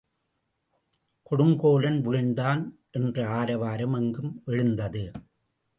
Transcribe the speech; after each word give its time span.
கொடுங்கோலன் 1.31 1.99
வீழ்ந்தான் 2.01 2.63
என்ற 2.91 3.27
ஆரவாரம் 3.29 3.93
எங்கும் 3.93 4.41
எழுந்தது. 4.45 5.11